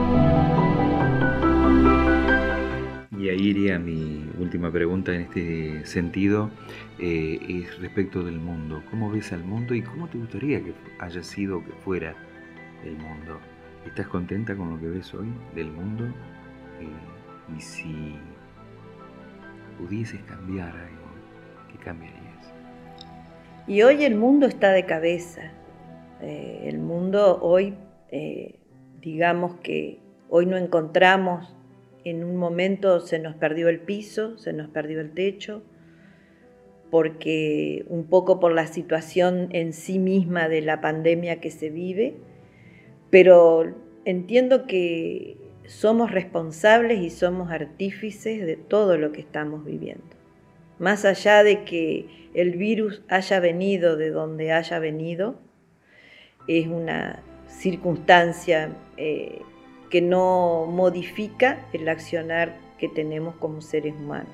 Y 3.17 3.29
ahí 3.29 3.47
iría 3.47 3.79
mi 3.79 4.29
última 4.39 4.71
pregunta 4.71 5.11
en 5.11 5.21
este 5.21 5.85
sentido, 5.87 6.51
eh, 6.99 7.39
es 7.49 7.79
respecto 7.79 8.21
del 8.21 8.39
mundo. 8.39 8.83
¿Cómo 8.91 9.09
ves 9.09 9.33
al 9.33 9.43
mundo 9.43 9.73
y 9.73 9.81
cómo 9.81 10.07
te 10.07 10.19
gustaría 10.19 10.63
que 10.63 10.73
haya 10.99 11.23
sido 11.23 11.63
que 11.65 11.71
fuera 11.83 12.15
el 12.85 12.95
mundo? 12.95 13.39
¿Estás 13.87 14.07
contenta 14.07 14.55
con 14.55 14.69
lo 14.69 14.79
que 14.79 14.87
ves 14.87 15.11
hoy 15.15 15.29
del 15.55 15.71
mundo? 15.71 16.05
Eh, 16.79 17.55
y 17.57 17.59
si 17.59 18.15
pudieses 19.79 20.21
cambiar 20.23 20.69
algo, 20.69 21.07
¿qué 21.71 21.77
cambiarías? 21.79 22.53
Y 23.65 23.81
hoy 23.81 24.03
el 24.03 24.13
mundo 24.13 24.45
está 24.45 24.71
de 24.73 24.85
cabeza. 24.85 25.41
Eh, 26.21 26.65
el 26.65 26.77
mundo 26.77 27.39
hoy, 27.41 27.73
digamos 29.01 29.55
que 29.55 29.99
hoy 30.29 30.45
no 30.45 30.55
encontramos 30.55 31.56
en 32.09 32.23
un 32.23 32.37
momento 32.37 32.99
se 32.99 33.19
nos 33.19 33.35
perdió 33.35 33.69
el 33.69 33.79
piso, 33.79 34.37
se 34.37 34.53
nos 34.53 34.69
perdió 34.69 35.01
el 35.01 35.11
techo, 35.11 35.63
porque 36.89 37.85
un 37.87 38.05
poco 38.05 38.39
por 38.39 38.53
la 38.53 38.67
situación 38.67 39.49
en 39.51 39.73
sí 39.73 39.99
misma 39.99 40.47
de 40.47 40.61
la 40.61 40.81
pandemia 40.81 41.39
que 41.39 41.51
se 41.51 41.69
vive, 41.69 42.15
pero 43.09 43.73
entiendo 44.05 44.67
que 44.67 45.37
somos 45.65 46.11
responsables 46.11 46.99
y 46.99 47.09
somos 47.09 47.51
artífices 47.51 48.45
de 48.45 48.55
todo 48.55 48.97
lo 48.97 49.11
que 49.11 49.21
estamos 49.21 49.65
viviendo. 49.65 50.15
Más 50.79 51.05
allá 51.05 51.43
de 51.43 51.63
que 51.63 52.29
el 52.33 52.51
virus 52.51 53.01
haya 53.09 53.39
venido 53.39 53.97
de 53.97 54.11
donde 54.11 54.51
haya 54.51 54.79
venido, 54.79 55.39
es 56.47 56.67
una 56.67 57.21
circunstancia 57.47 58.71
eh, 58.95 59.41
que 59.89 60.01
no 60.01 60.65
modifica 60.65 61.65
el 61.73 61.87
accionar 61.89 62.57
que 62.77 62.89
tenemos 62.89 63.35
como 63.35 63.61
seres 63.61 63.93
humanos, 63.93 64.31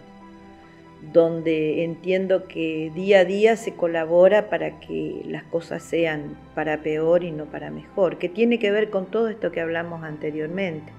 donde 1.14 1.84
entiendo 1.84 2.48
que 2.48 2.92
día 2.94 3.20
a 3.20 3.26
día 3.26 3.56
se 3.56 3.74
colabora 3.74 4.50
para 4.50 4.80
que 4.80 5.22
las 5.26 5.44
cosas 5.44 5.84
sean 5.84 6.38
para 6.56 6.82
peor 6.82 7.24
y 7.24 7.32
no 7.32 7.46
para 7.46 7.72
mejor, 7.72 8.18
que 8.18 8.30
tiene 8.30 8.60
que 8.60 8.72
ver 8.72 8.90
con 8.90 9.06
todo 9.08 9.30
esto 9.30 9.52
que 9.52 9.62
hablamos 9.62 10.04
anteriormente, 10.04 10.92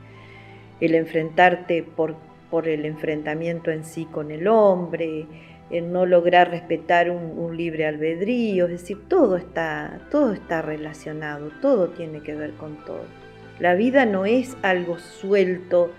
el 0.80 0.94
enfrentarte 0.94 1.82
por, 1.82 2.16
por 2.50 2.68
el 2.68 2.84
enfrentamiento 2.84 3.70
en 3.70 3.84
sí 3.84 4.06
con 4.06 4.30
el 4.30 4.46
hombre, 4.48 5.26
el 5.70 5.92
no 5.92 6.06
lograr 6.06 6.50
respetar 6.50 7.10
un, 7.10 7.56
libre 7.56 7.86
albedrío, 7.86 8.66
es 8.66 8.72
decir, 8.72 9.08
todo 9.08 9.36
está, 9.36 10.00
todo 10.10 10.32
está 10.32 10.60
relacionado, 10.60 11.50
todo 11.62 11.88
tiene 11.88 12.20
que 12.20 12.34
ver 12.34 12.52
con 12.54 12.76
todo. 12.84 13.04
La 13.58 13.74
vida 13.74 14.06
no 14.06 14.26
es 14.26 14.56
algo 14.62 14.98
suelto, 14.98 15.92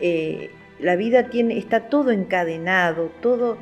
eh, 0.00 0.50
la 0.78 0.96
vida 0.96 1.30
tiene, 1.30 1.58
está 1.58 1.88
todo 1.88 2.10
encadenado, 2.10 3.10
todo. 3.20 3.56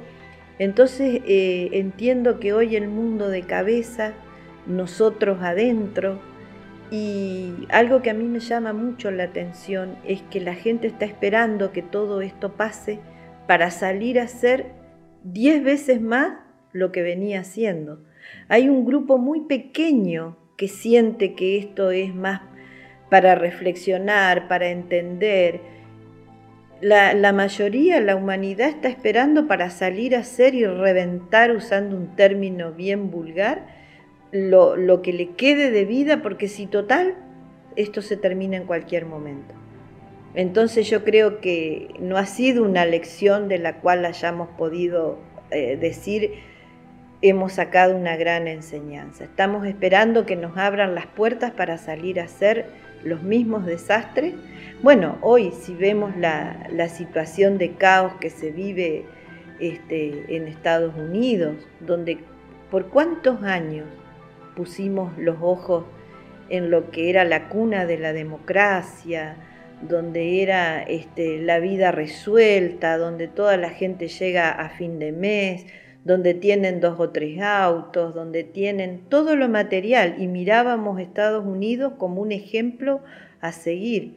Entonces 0.59 1.23
eh, 1.27 1.71
entiendo 1.73 2.39
que 2.39 2.53
hoy 2.53 2.77
el 2.77 2.89
mundo 2.89 3.29
de 3.29 3.43
cabeza, 3.43 4.13
nosotros 4.67 5.39
adentro, 5.43 6.21
y 6.91 7.67
algo 7.71 8.03
que 8.03 8.11
a 8.11 8.15
mí 8.15 8.25
me 8.25 8.41
llama 8.41 8.73
mucho 8.73 9.11
la 9.11 9.25
atención 9.25 9.97
es 10.05 10.23
que 10.23 10.41
la 10.41 10.55
gente 10.55 10.87
está 10.87 11.07
esperando 11.07 11.73
que 11.73 11.83
todo 11.83 12.21
esto 12.21 12.53
pase 12.53 13.01
para 13.49 13.71
salir 13.71 14.21
a 14.21 14.25
hacer 14.25 14.73
diez 15.23 15.63
veces 15.65 16.01
más 16.01 16.39
lo 16.73 16.93
que 16.93 17.03
venía 17.03 17.41
haciendo. 17.41 18.05
Hay 18.49 18.69
un 18.69 18.85
grupo 18.85 19.19
muy 19.19 19.43
pequeño 19.43 20.37
que 20.57 20.69
siente 20.69 21.35
que 21.35 21.59
esto 21.59 21.91
es 21.91 22.15
más 22.15 22.43
para 23.11 23.35
reflexionar, 23.35 24.49
para 24.49 24.69
entender. 24.69 25.61
La, 26.81 27.33
mayoría, 27.33 28.01
la 28.01 28.15
humanidad 28.15 28.69
está 28.69 28.89
esperando 28.89 29.47
para 29.47 29.71
salir 29.71 30.15
a 30.15 30.21
hacer 30.21 30.55
y 30.55 30.67
reventar, 30.67 31.51
usando 31.53 31.97
un 31.97 32.15
término 32.15 32.73
bien 32.73 33.11
vulgar, 33.11 33.67
lo, 34.33 34.77
lo 34.77 35.01
que 35.01 35.13
le 35.13 35.31
quede 35.31 35.71
de 35.71 35.85
vida, 35.85 36.21
porque 36.21 36.49
si 36.49 36.67
total, 36.67 37.15
esto 37.77 38.03
se 38.03 38.17
termina 38.17 38.57
en 38.57 38.65
cualquier 38.65 39.07
momento. 39.07 39.55
Entonces 40.35 40.91
yo 40.91 41.05
creo 41.05 41.41
que 41.41 41.95
no 42.01 42.19
ha 42.19 42.27
sido 42.27 42.65
una 42.65 42.85
lección 42.85 43.49
de 43.49 43.59
la 43.59 43.77
cual 43.77 44.05
hayamos 44.05 44.49
podido 44.59 45.19
eh, 45.51 45.77
decir 45.77 46.33
hemos 47.23 47.55
sacado 47.55 47.97
una 47.97 48.17
gran 48.17 48.49
enseñanza. 48.49 49.25
Estamos 49.25 49.67
esperando 49.67 50.27
que 50.27 50.37
nos 50.37 50.59
abran 50.59 50.95
las 50.95 51.07
puertas 51.07 51.53
para 51.53 51.79
salir 51.79 52.21
a 52.21 52.25
hacer 52.25 52.67
los 53.05 53.23
mismos 53.23 53.67
desastres. 53.67 54.35
Bueno, 54.83 55.19
hoy 55.21 55.53
si 55.53 55.75
vemos 55.75 56.17
la, 56.17 56.89
situación 56.89 57.59
de 57.59 57.73
caos 57.73 58.15
que 58.21 58.31
se 58.31 58.51
vive 58.51 59.05
este, 59.61 60.37
en 60.37 60.47
Estados 60.47 60.95
Unidos, 60.97 61.57
donde 61.81 62.19
por 62.71 62.89
cuántos 62.89 63.43
años 63.43 63.87
pusimos 64.57 65.17
los 65.19 65.37
ojos 65.41 65.85
en 66.49 66.71
lo 66.71 66.91
que 66.91 67.11
era 67.11 67.25
la 67.25 67.49
cuna 67.49 67.87
de 67.87 67.99
la 67.99 68.13
democracia, 68.13 69.37
donde 69.83 70.43
era 70.43 70.83
este, 70.83 71.39
la 71.39 71.59
vida 71.59 71.91
resuelta, 71.91 72.97
donde 72.97 73.29
toda 73.29 73.57
la 73.57 73.71
gente 73.71 74.09
llega 74.09 74.51
a 74.51 74.69
fin 74.71 74.99
de 74.99 75.13
mes, 75.13 75.67
donde 76.05 76.35
tienen 76.35 76.81
dos 76.81 77.01
o 77.01 77.11
tres 77.11 77.41
autos, 77.41 78.15
donde 78.15 78.45
tienen 78.45 79.01
todo 79.09 79.37
lo 79.37 79.49
material 79.49 80.17
y 80.19 80.27
mirábamos 80.29 81.01
Estados 81.01 81.45
Unidos 81.45 81.95
como 81.99 82.21
un 82.21 82.33
ejemplo 82.33 83.01
a 83.41 83.53
seguir. 83.53 84.17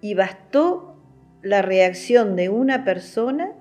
Y 0.00 0.14
bastó 0.14 0.96
la 1.42 1.62
reacción 1.62 2.36
de 2.36 2.50
una 2.50 2.84
persona 2.84 3.52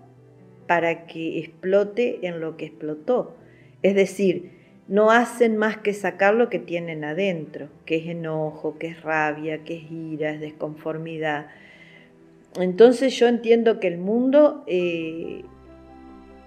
para 0.67 1.07
que 1.07 1.39
explote 1.39 2.25
en 2.27 2.39
lo 2.39 2.57
que 2.57 2.65
explotó. 2.65 3.35
Es 3.81 3.95
decir, 3.95 4.51
no 4.87 5.09
hacen 5.09 5.57
más 5.57 5.77
que 5.77 5.93
sacar 5.93 6.33
lo 6.33 6.49
que 6.49 6.59
tienen 6.59 7.05
adentro, 7.05 7.69
que 7.85 7.95
es 7.97 8.07
enojo, 8.07 8.77
que 8.77 8.87
es 8.87 9.01
rabia, 9.01 9.63
que 9.63 9.77
es 9.77 9.91
ira, 9.91 10.31
es 10.31 10.41
desconformidad. 10.41 11.47
Entonces 12.59 13.15
yo 13.17 13.27
entiendo 13.27 13.79
que 13.79 13.87
el 13.87 13.97
mundo, 13.97 14.63
eh, 14.67 15.43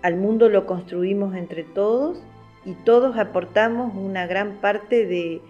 al 0.04 0.16
mundo 0.16 0.50
lo 0.50 0.66
construimos 0.66 1.34
entre 1.34 1.64
todos 1.64 2.22
y 2.66 2.74
todos 2.74 3.16
aportamos 3.16 3.94
una 3.96 4.26
gran 4.26 4.56
parte 4.60 5.06
de, 5.06 5.40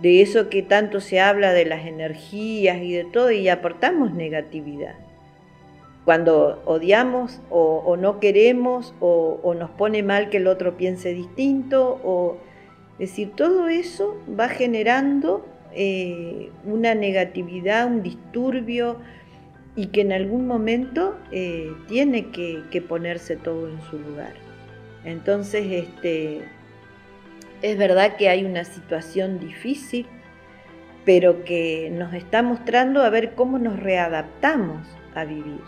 de 0.00 0.22
eso 0.22 0.48
que 0.48 0.62
tanto 0.62 1.00
se 1.00 1.18
habla 1.18 1.52
de 1.52 1.64
las 1.64 1.84
energías 1.84 2.80
y 2.80 2.92
de 2.92 3.02
todo 3.02 3.32
y 3.32 3.48
aportamos 3.48 4.14
negatividad. 4.14 4.94
Cuando 6.04 6.62
odiamos 6.64 7.40
o, 7.50 7.96
no 7.96 8.20
queremos 8.20 8.94
o, 9.00 9.52
nos 9.58 9.70
pone 9.70 10.04
mal 10.04 10.30
que 10.30 10.36
el 10.36 10.46
otro 10.46 10.76
piense 10.76 11.12
distinto, 11.12 12.00
o, 12.04 12.36
es 13.00 13.10
decir, 13.10 13.32
todo 13.34 13.66
eso 13.66 14.16
va 14.38 14.48
generando 14.48 15.44
eh, 15.72 16.50
una 16.64 16.94
negatividad, 16.94 17.88
un 17.88 18.04
disturbio 18.04 18.98
y 19.74 19.86
que 19.86 20.02
en 20.02 20.12
algún 20.12 20.46
momento 20.46 21.18
eh, 21.30 21.72
tiene 21.88 22.30
que, 22.30 22.84
ponerse 22.86 23.36
todo 23.36 23.68
en 23.68 23.80
su 23.82 23.98
lugar. 23.98 24.34
Entonces, 25.04 25.66
este, 25.66 26.42
es 27.62 27.78
verdad 27.78 28.16
que 28.16 28.28
hay 28.28 28.44
una 28.44 28.64
situación 28.64 29.38
difícil, 29.38 30.06
pero 31.04 31.44
que 31.44 31.90
nos 31.92 32.12
está 32.14 32.42
mostrando 32.42 33.02
a 33.02 33.10
ver 33.10 33.34
cómo 33.34 33.58
nos 33.58 33.80
readaptamos 33.80 34.86
a 35.14 35.24
vivir. 35.24 35.60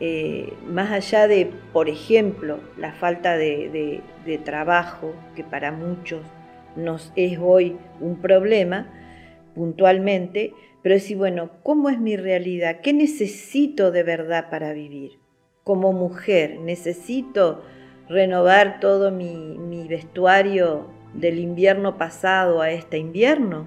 Eh, 0.00 0.52
más 0.66 0.90
allá 0.90 1.28
de, 1.28 1.50
por 1.72 1.88
ejemplo, 1.88 2.60
la 2.76 2.92
falta 2.92 3.36
de, 3.36 4.02
trabajo, 4.44 5.14
que 5.36 5.44
para 5.44 5.72
muchos 5.72 6.20
nos 6.76 7.12
es 7.14 7.38
hoy 7.40 7.76
un 8.00 8.20
problema, 8.20 8.88
puntualmente, 9.54 10.52
pero 10.84 10.96
decir, 10.96 11.16
bueno, 11.16 11.48
¿cómo 11.62 11.88
es 11.88 11.98
mi 11.98 12.14
realidad? 12.14 12.82
¿Qué 12.82 12.92
necesito 12.92 13.90
de 13.90 14.02
verdad 14.02 14.50
para 14.50 14.74
vivir? 14.74 15.12
Como 15.62 15.94
mujer, 15.94 16.60
¿necesito 16.60 17.62
renovar 18.06 18.80
todo 18.80 19.10
mi, 19.10 19.56
mi 19.56 19.88
vestuario 19.88 20.90
del 21.14 21.38
invierno 21.38 21.96
pasado 21.96 22.60
a 22.60 22.70
este 22.70 22.98
invierno? 22.98 23.66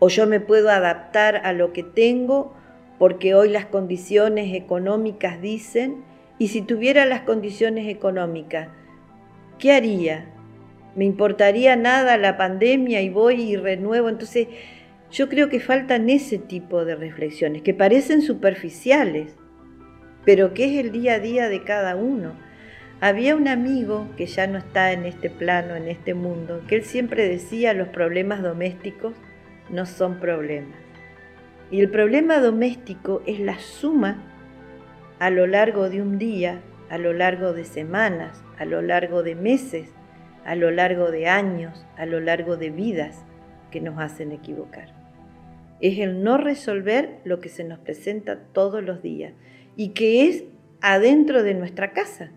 ¿O 0.00 0.10
yo 0.10 0.26
me 0.26 0.38
puedo 0.38 0.68
adaptar 0.68 1.40
a 1.46 1.54
lo 1.54 1.72
que 1.72 1.82
tengo 1.82 2.52
porque 2.98 3.34
hoy 3.34 3.48
las 3.48 3.64
condiciones 3.64 4.54
económicas 4.54 5.40
dicen, 5.40 6.04
y 6.38 6.48
si 6.48 6.60
tuviera 6.60 7.06
las 7.06 7.22
condiciones 7.22 7.88
económicas, 7.88 8.68
¿qué 9.58 9.72
haría? 9.72 10.26
¿Me 10.94 11.06
importaría 11.06 11.74
nada 11.74 12.18
la 12.18 12.36
pandemia 12.36 13.00
y 13.00 13.08
voy 13.08 13.40
y 13.40 13.56
renuevo? 13.56 14.10
Entonces, 14.10 14.48
yo 15.14 15.28
creo 15.28 15.48
que 15.48 15.60
faltan 15.60 16.10
ese 16.10 16.38
tipo 16.38 16.84
de 16.84 16.96
reflexiones, 16.96 17.62
que 17.62 17.72
parecen 17.72 18.20
superficiales, 18.20 19.36
pero 20.24 20.54
que 20.54 20.64
es 20.64 20.84
el 20.84 20.90
día 20.90 21.14
a 21.14 21.18
día 21.20 21.48
de 21.48 21.62
cada 21.62 21.94
uno. 21.94 22.32
Había 23.00 23.36
un 23.36 23.46
amigo 23.46 24.08
que 24.16 24.26
ya 24.26 24.48
no 24.48 24.58
está 24.58 24.90
en 24.90 25.04
este 25.06 25.30
plano, 25.30 25.76
en 25.76 25.86
este 25.86 26.14
mundo, 26.14 26.62
que 26.66 26.74
él 26.74 26.82
siempre 26.82 27.28
decía 27.28 27.74
los 27.74 27.88
problemas 27.88 28.42
domésticos 28.42 29.14
no 29.70 29.86
son 29.86 30.18
problemas. 30.18 30.76
Y 31.70 31.78
el 31.78 31.90
problema 31.90 32.40
doméstico 32.40 33.22
es 33.24 33.38
la 33.38 33.60
suma 33.60 34.20
a 35.20 35.30
lo 35.30 35.46
largo 35.46 35.90
de 35.90 36.02
un 36.02 36.18
día, 36.18 36.60
a 36.90 36.98
lo 36.98 37.12
largo 37.12 37.52
de 37.52 37.64
semanas, 37.64 38.42
a 38.58 38.64
lo 38.64 38.82
largo 38.82 39.22
de 39.22 39.36
meses, 39.36 39.90
a 40.44 40.56
lo 40.56 40.72
largo 40.72 41.12
de 41.12 41.28
años, 41.28 41.86
a 41.96 42.04
lo 42.04 42.18
largo 42.18 42.56
de 42.56 42.70
vidas 42.70 43.24
que 43.70 43.80
nos 43.80 44.00
hacen 44.00 44.32
equivocar. 44.32 45.03
Es 45.84 45.98
el 45.98 46.22
no 46.22 46.38
resolver 46.38 47.18
lo 47.24 47.40
que 47.40 47.50
se 47.50 47.62
nos 47.62 47.78
presenta 47.78 48.38
todos 48.54 48.82
los 48.82 49.02
días 49.02 49.34
y 49.76 49.90
que 49.90 50.26
es 50.26 50.44
adentro 50.80 51.42
de 51.42 51.52
nuestra 51.52 51.92
casa. 51.92 52.30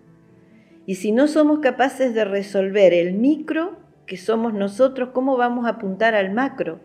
Y 0.85 0.95
si 0.95 1.13
no 1.13 1.29
somos 1.29 1.59
capaces 1.59 2.13
de 2.13 2.25
resolver 2.25 2.93
el 2.93 3.13
micro 3.13 3.77
que 4.05 4.17
somos 4.17 4.53
nosotros, 4.53 5.11
¿cómo 5.13 5.37
vamos 5.37 5.65
a 5.65 5.69
apuntar 5.69 6.13
al 6.13 6.33
macro? 6.33 6.81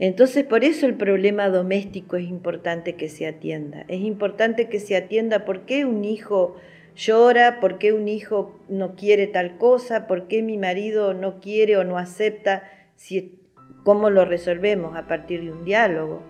Entonces, 0.00 0.42
por 0.42 0.64
eso 0.64 0.86
el 0.86 0.94
problema 0.94 1.50
doméstico 1.50 2.16
es 2.16 2.28
importante 2.28 2.96
que 2.96 3.08
se 3.08 3.28
atienda. 3.28 3.84
Es 3.86 4.00
importante 4.00 4.68
que 4.68 4.80
se 4.80 4.96
atienda 4.96 5.44
por 5.44 5.66
qué 5.66 5.84
un 5.84 6.04
hijo 6.04 6.56
llora, 6.96 7.60
por 7.60 7.78
qué 7.78 7.92
un 7.92 8.08
hijo 8.08 8.58
no 8.68 8.96
quiere 8.96 9.28
tal 9.28 9.56
cosa, 9.56 10.08
por 10.08 10.26
qué 10.26 10.42
mi 10.42 10.58
marido 10.58 11.14
no 11.14 11.38
quiere 11.38 11.76
o 11.76 11.84
no 11.84 11.96
acepta, 11.96 12.64
si, 12.96 13.38
cómo 13.86 14.10
lo 14.10 14.24
resolvemos 14.24 14.96
a 14.96 15.06
partir 15.06 15.44
de 15.44 15.52
un 15.52 15.64
diálogo, 15.64 16.20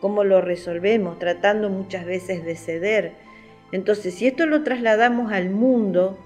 cómo 0.00 0.24
lo 0.24 0.40
resolvemos 0.40 1.18
tratando 1.18 1.68
muchas 1.68 2.06
veces 2.06 2.42
de 2.42 2.56
ceder. 2.56 3.12
Entonces, 3.70 4.14
si 4.14 4.26
esto 4.26 4.46
lo 4.46 4.62
trasladamos 4.62 5.30
al 5.30 5.50
mundo, 5.50 6.16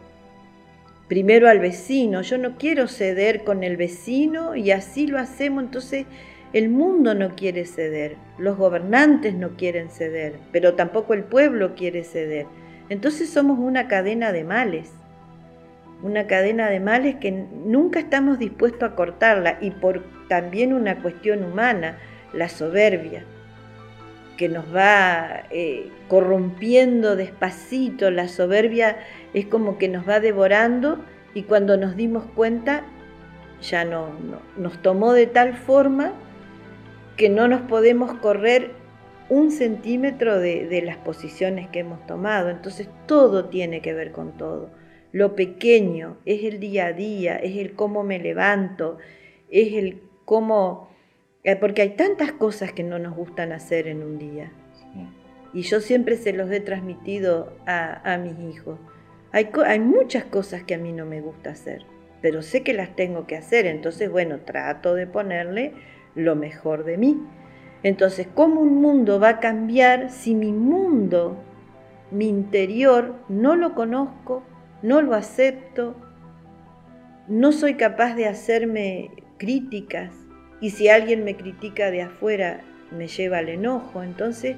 primero 1.08 1.48
al 1.48 1.58
vecino, 1.58 2.22
yo 2.22 2.38
no 2.38 2.56
quiero 2.56 2.86
ceder 2.86 3.42
con 3.42 3.64
el 3.64 3.76
vecino 3.76 4.54
y 4.54 4.70
así 4.70 5.08
lo 5.08 5.18
hacemos, 5.18 5.64
entonces 5.64 6.06
el 6.52 6.68
mundo 6.68 7.16
no 7.16 7.34
quiere 7.34 7.64
ceder, 7.64 8.14
los 8.38 8.56
gobernantes 8.56 9.34
no 9.34 9.56
quieren 9.56 9.90
ceder, 9.90 10.34
pero 10.52 10.74
tampoco 10.74 11.14
el 11.14 11.24
pueblo 11.24 11.74
quiere 11.74 12.04
ceder. 12.04 12.46
Entonces 12.90 13.28
somos 13.28 13.58
una 13.58 13.88
cadena 13.88 14.30
de 14.30 14.44
males, 14.44 14.92
una 16.02 16.26
cadena 16.26 16.68
de 16.68 16.80
males 16.80 17.16
que 17.16 17.30
nunca 17.32 17.98
estamos 17.98 18.38
dispuestos 18.38 18.90
a 18.90 18.94
cortarla 18.94 19.58
y 19.60 19.70
por 19.70 20.04
también 20.28 20.72
una 20.72 21.02
cuestión 21.02 21.44
humana, 21.44 21.98
la 22.32 22.48
soberbia, 22.48 23.24
que 24.36 24.48
nos 24.48 24.74
va 24.74 25.44
eh, 25.50 25.90
corrompiendo 26.08 27.16
despacito, 27.16 28.10
la 28.10 28.28
soberbia 28.28 28.98
es 29.32 29.46
como 29.46 29.78
que 29.78 29.88
nos 29.88 30.08
va 30.08 30.20
devorando 30.20 31.04
y 31.34 31.42
cuando 31.42 31.76
nos 31.76 31.96
dimos 31.96 32.24
cuenta 32.34 32.82
ya 33.62 33.84
no 33.84 34.10
nos 34.56 34.80
tomó 34.82 35.14
de 35.14 35.26
tal 35.26 35.54
forma 35.54 36.12
que 37.16 37.28
no 37.30 37.48
nos 37.48 37.62
podemos 37.62 38.12
correr 38.18 38.72
un 39.28 39.50
centímetro 39.50 40.38
de, 40.38 40.82
las 40.84 40.98
posiciones 40.98 41.68
que 41.68 41.80
hemos 41.80 42.06
tomado. 42.06 42.50
Entonces 42.50 42.88
todo 43.06 43.46
tiene 43.46 43.80
que 43.80 43.92
ver 43.94 44.12
con 44.12 44.32
todo. 44.32 44.70
Lo 45.16 45.34
pequeño 45.34 46.18
es 46.26 46.44
el 46.44 46.60
día 46.60 46.88
a 46.88 46.92
día, 46.92 47.36
es 47.36 47.56
el 47.56 47.72
cómo 47.72 48.02
me 48.02 48.18
levanto, 48.18 48.98
es 49.48 49.72
el 49.72 50.02
cómo... 50.26 50.90
Eh, 51.42 51.56
porque 51.56 51.80
hay 51.80 51.96
tantas 51.96 52.32
cosas 52.32 52.72
que 52.72 52.82
no 52.82 52.98
nos 52.98 53.16
gustan 53.16 53.52
hacer 53.52 53.88
en 53.88 54.02
un 54.02 54.18
día. 54.18 54.52
Y 55.54 55.62
yo 55.62 55.80
siempre 55.80 56.16
se 56.16 56.34
los 56.34 56.50
he 56.50 56.60
transmitido 56.60 57.56
a, 57.66 58.18
mis 58.22 58.38
hijos. 58.40 58.78
Hay, 59.32 59.48
hay 59.64 59.80
muchas 59.80 60.24
cosas 60.24 60.64
que 60.64 60.74
a 60.74 60.78
mí 60.78 60.92
no 60.92 61.06
me 61.06 61.22
gusta 61.22 61.48
hacer, 61.48 61.86
pero 62.20 62.42
sé 62.42 62.62
que 62.62 62.74
las 62.74 62.94
tengo 62.94 63.26
que 63.26 63.38
hacer. 63.38 63.64
Entonces, 63.64 64.10
bueno, 64.10 64.40
trato 64.40 64.94
de 64.94 65.06
ponerle 65.06 65.72
lo 66.14 66.36
mejor 66.36 66.84
de 66.84 66.98
mí. 66.98 67.18
Entonces, 67.82 68.28
¿cómo 68.34 68.60
un 68.60 68.82
mundo 68.82 69.18
va 69.18 69.30
a 69.30 69.40
cambiar 69.40 70.10
si 70.10 70.34
mi 70.34 70.52
mundo, 70.52 71.38
mi 72.10 72.28
interior, 72.28 73.14
no 73.30 73.56
lo 73.56 73.74
conozco, 73.74 74.42
no 74.82 75.02
lo 75.02 75.14
acepto, 75.14 75.96
no 77.28 77.52
soy 77.52 77.74
capaz 77.74 78.14
de 78.14 78.26
hacerme 78.26 79.10
críticas 79.38 80.12
y 80.60 80.70
si 80.70 80.88
alguien 80.88 81.24
me 81.24 81.36
critica 81.36 81.90
de 81.90 82.02
afuera 82.02 82.60
me 82.90 83.08
lleva 83.08 83.38
al 83.38 83.48
enojo? 83.48 84.02
Entonces, 84.02 84.56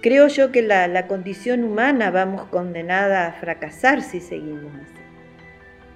creo 0.00 0.28
yo 0.28 0.50
que 0.50 0.62
la, 0.62 1.06
condición 1.06 1.64
humana 1.64 2.10
vamos 2.10 2.44
condenada 2.44 3.26
a 3.26 3.32
fracasar 3.32 4.02
si 4.02 4.20
seguimos 4.20 4.72
así. 4.74 4.94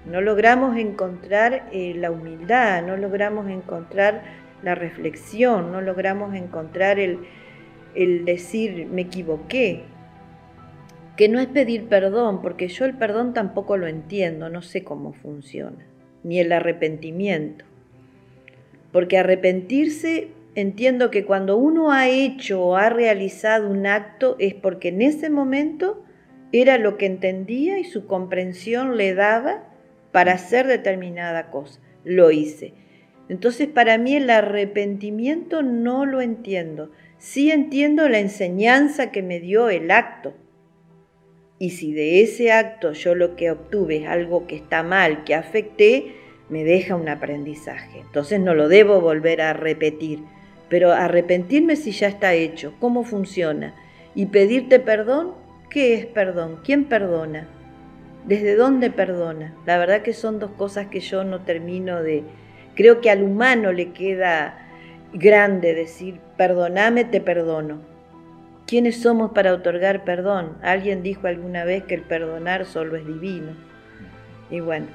No 0.05 0.21
logramos 0.21 0.77
encontrar 0.77 1.67
eh, 1.71 1.93
la 1.95 2.11
humildad, 2.11 2.83
no 2.83 2.95
logramos 2.95 3.49
encontrar 3.49 4.21
la 4.61 4.75
reflexión, 4.75 5.71
no 5.71 5.81
logramos 5.81 6.35
encontrar 6.35 6.99
el, 6.99 7.19
el 7.95 8.23
decir 8.23 8.85
me 8.85 9.01
equivoqué, 9.01 9.83
que 11.17 11.29
no 11.29 11.39
es 11.39 11.47
pedir 11.47 11.87
perdón, 11.87 12.41
porque 12.41 12.67
yo 12.67 12.85
el 12.85 12.95
perdón 12.95 13.33
tampoco 13.33 13.77
lo 13.77 13.87
entiendo, 13.87 14.49
no 14.49 14.61
sé 14.61 14.83
cómo 14.83 15.13
funciona, 15.13 15.85
ni 16.23 16.39
el 16.39 16.51
arrepentimiento. 16.51 17.65
Porque 18.91 19.17
arrepentirse, 19.17 20.29
entiendo 20.55 21.11
que 21.11 21.25
cuando 21.25 21.57
uno 21.57 21.91
ha 21.91 22.09
hecho 22.09 22.63
o 22.63 22.75
ha 22.75 22.89
realizado 22.89 23.69
un 23.69 23.85
acto 23.87 24.35
es 24.39 24.53
porque 24.53 24.89
en 24.89 25.01
ese 25.01 25.29
momento 25.29 26.03
era 26.51 26.77
lo 26.77 26.97
que 26.97 27.05
entendía 27.05 27.79
y 27.79 27.83
su 27.83 28.07
comprensión 28.07 28.97
le 28.97 29.13
daba 29.13 29.63
para 30.11 30.33
hacer 30.33 30.67
determinada 30.67 31.49
cosa. 31.49 31.81
Lo 32.03 32.31
hice. 32.31 32.73
Entonces 33.27 33.67
para 33.67 33.97
mí 33.97 34.15
el 34.15 34.29
arrepentimiento 34.29 35.61
no 35.61 36.05
lo 36.05 36.21
entiendo. 36.21 36.91
Sí 37.17 37.51
entiendo 37.51 38.07
la 38.07 38.19
enseñanza 38.19 39.11
que 39.11 39.23
me 39.23 39.39
dio 39.39 39.69
el 39.69 39.91
acto. 39.91 40.33
Y 41.65 41.71
si 41.71 41.93
de 41.93 42.21
ese 42.21 42.51
acto 42.51 42.91
yo 42.91 43.15
lo 43.15 43.35
que 43.35 43.49
obtuve 43.49 44.03
es 44.03 44.07
algo 44.07 44.45
que 44.45 44.55
está 44.55 44.83
mal, 44.83 45.23
que 45.23 45.33
afecté, 45.33 46.13
me 46.47 46.63
deja 46.63 46.95
un 46.95 47.09
aprendizaje. 47.09 48.01
Entonces 48.01 48.39
no 48.39 48.53
lo 48.53 48.67
debo 48.67 49.01
volver 49.01 49.41
a 49.41 49.53
repetir, 49.53 50.19
pero 50.69 50.91
arrepentirme 50.91 51.75
si 51.75 51.89
ya 51.89 52.07
está 52.07 52.35
hecho, 52.35 52.75
cómo 52.79 53.03
funciona. 53.03 53.73
Y 54.13 54.27
pedirte 54.27 54.79
perdón, 54.79 55.33
¿qué 55.71 55.95
es 55.95 56.05
perdón? 56.05 56.59
¿Quién 56.63 56.85
perdona? 56.85 57.47
¿Desde 58.25 58.55
dónde 58.55 58.91
perdona? 58.91 59.55
La 59.65 59.79
verdad 59.79 60.03
que 60.03 60.13
son 60.13 60.37
dos 60.37 60.51
cosas 60.51 60.89
que 60.89 60.99
yo 60.99 61.23
no 61.23 61.41
termino 61.45 62.03
de... 62.03 62.21
Creo 62.75 63.01
que 63.01 63.09
al 63.09 63.23
humano 63.23 63.71
le 63.71 63.91
queda 63.91 64.69
grande 65.13 65.73
decir, 65.73 66.19
perdoname, 66.37 67.05
te 67.05 67.21
perdono. 67.21 67.94
¿Quiénes 68.67 69.01
somos 69.01 69.31
para 69.31 69.53
otorgar 69.53 70.03
perdón? 70.03 70.57
Alguien 70.63 71.03
dijo 71.03 71.27
alguna 71.27 71.65
vez 71.65 71.83
que 71.83 71.93
el 71.93 72.01
perdonar 72.01 72.65
solo 72.65 72.95
es 72.95 73.05
divino. 73.05 73.51
Y 74.49 74.59
bueno, 74.59 74.87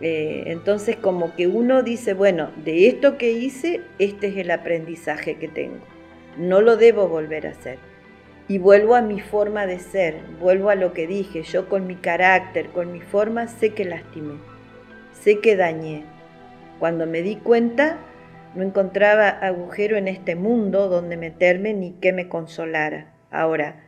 eh, 0.00 0.44
entonces 0.46 0.96
como 0.96 1.34
que 1.36 1.46
uno 1.46 1.84
dice, 1.84 2.14
bueno, 2.14 2.50
de 2.64 2.88
esto 2.88 3.16
que 3.16 3.30
hice, 3.30 3.82
este 4.00 4.28
es 4.28 4.36
el 4.36 4.50
aprendizaje 4.50 5.36
que 5.36 5.46
tengo. 5.46 5.84
No 6.36 6.60
lo 6.60 6.76
debo 6.76 7.06
volver 7.06 7.46
a 7.46 7.50
hacer. 7.50 7.78
Y 8.48 8.58
vuelvo 8.58 8.96
a 8.96 9.00
mi 9.00 9.20
forma 9.20 9.66
de 9.66 9.78
ser, 9.78 10.16
vuelvo 10.40 10.70
a 10.70 10.74
lo 10.74 10.92
que 10.92 11.06
dije, 11.06 11.44
yo 11.44 11.68
con 11.68 11.86
mi 11.86 11.94
carácter, 11.94 12.66
con 12.70 12.92
mi 12.92 13.00
forma, 13.00 13.46
sé 13.46 13.70
que 13.74 13.84
lastimé, 13.84 14.34
sé 15.12 15.38
que 15.38 15.54
dañé. 15.56 16.04
Cuando 16.80 17.06
me 17.06 17.22
di 17.22 17.36
cuenta, 17.36 17.96
no 18.54 18.62
encontraba 18.62 19.28
agujero 19.28 19.96
en 19.96 20.08
este 20.08 20.36
mundo 20.36 20.88
donde 20.88 21.16
meterme 21.16 21.74
ni 21.74 21.92
que 21.92 22.12
me 22.12 22.28
consolara. 22.28 23.12
Ahora, 23.30 23.84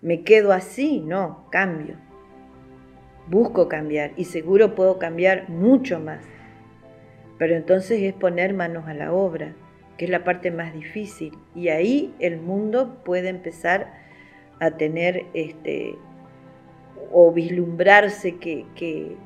¿me 0.00 0.22
quedo 0.22 0.52
así? 0.52 1.00
No, 1.00 1.46
cambio 1.50 1.96
busco 3.30 3.68
cambiar 3.68 4.12
y 4.16 4.24
seguro 4.24 4.74
puedo 4.74 4.98
cambiar 4.98 5.48
mucho 5.48 6.00
más. 6.00 6.24
Pero 7.38 7.54
entonces 7.54 8.02
es 8.02 8.14
poner 8.14 8.54
manos 8.54 8.88
a 8.88 8.94
la 8.94 9.12
obra, 9.12 9.54
que 9.96 10.06
es 10.06 10.10
la 10.10 10.24
parte 10.24 10.50
más 10.50 10.74
difícil. 10.74 11.32
Y 11.54 11.68
ahí 11.68 12.14
el 12.18 12.40
mundo 12.40 13.02
puede 13.04 13.28
empezar 13.28 13.92
a 14.60 14.72
tener 14.72 15.26
este 15.34 15.94
o 17.12 17.32
vislumbrarse 17.32 18.36
que, 18.36 18.66
que, 18.74 19.16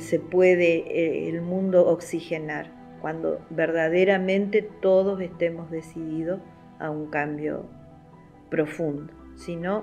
se 0.00 0.18
puede 0.18 0.78
eh, 0.88 1.28
el 1.28 1.40
mundo 1.40 1.86
oxigenar, 1.86 2.72
cuando 3.00 3.40
verdaderamente 3.50 4.62
todos 4.62 5.20
estemos 5.20 5.70
decididos 5.70 6.40
a 6.78 6.90
un 6.90 7.10
cambio 7.10 7.66
profundo. 8.50 9.12
Si 9.36 9.56
no, 9.56 9.82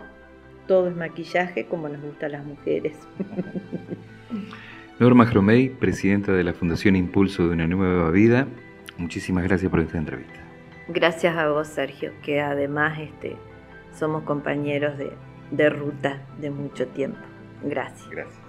todo 0.68 0.90
es 0.90 0.96
maquillaje 0.96 1.66
como 1.66 1.90
nos 1.90 2.02
gusta 2.02 2.26
a 2.28 2.30
las 2.30 2.46
mujeres. 2.46 2.96
Norma 5.00 5.26
Jromey, 5.26 5.70
presidenta 5.70 6.32
de 6.32 6.44
la 6.44 6.54
Fundación 6.54 6.96
Impulso 6.96 7.48
de 7.48 7.54
una 7.54 7.68
Nueva 7.68 8.10
Vida, 8.12 8.48
muchísimas 8.98 9.44
gracias 9.44 9.70
por 9.70 9.82
esta 9.82 9.98
entrevista. 9.98 10.40
Gracias 10.88 11.36
a 11.36 11.50
vos, 11.50 11.68
Sergio, 11.68 12.12
que 12.24 12.40
además 12.42 12.98
este, 13.00 13.36
somos 13.94 14.24
compañeros 14.24 14.98
de, 14.98 15.12
de 15.52 15.70
ruta 15.70 16.22
de 16.40 16.50
mucho 16.50 16.88
tiempo. 16.88 17.20
Gracias. 17.64 18.10
Gracias. 18.10 18.46